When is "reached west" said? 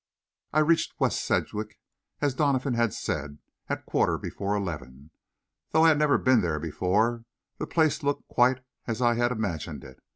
0.61-1.23